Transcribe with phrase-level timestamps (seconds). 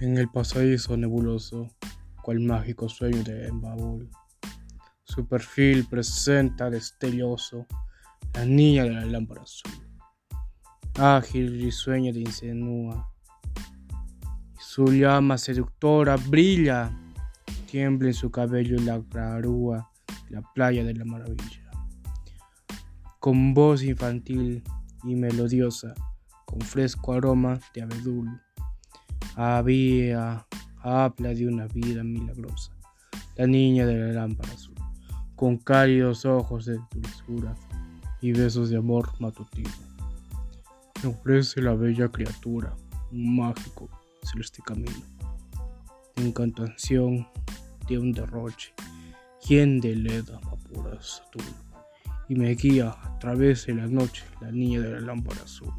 [0.00, 1.68] en el pasadizo nebuloso,
[2.22, 4.10] cual mágico sueño de embabul.
[5.04, 7.66] Su perfil presenta destelloso
[8.34, 9.70] la niña de la lámpara azul.
[10.98, 13.10] Ágil y risueña de insinúa.
[14.58, 16.90] Su llama seductora brilla,
[17.70, 19.90] tiembla en su cabello la grarúa,
[20.30, 21.70] la playa de la maravilla.
[23.20, 24.62] Con voz infantil
[25.04, 25.94] y melodiosa,
[26.44, 28.43] con fresco aroma de abedul
[29.36, 30.46] había,
[30.78, 32.72] habla de una vida milagrosa,
[33.36, 34.74] la niña de la lámpara azul,
[35.34, 37.54] con cálidos ojos de dulzura
[38.20, 39.70] y besos de amor matutino.
[41.02, 42.74] Me ofrece la bella criatura,
[43.10, 43.88] un mágico
[44.22, 45.04] celeste camino,
[46.16, 47.26] de encantación
[47.88, 48.72] de un derroche,
[49.46, 50.40] quien de leda
[50.96, 51.42] azul,
[52.28, 55.72] y me guía a través de la noche la niña de la lámpara azul.